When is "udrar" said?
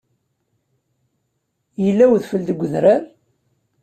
2.65-3.01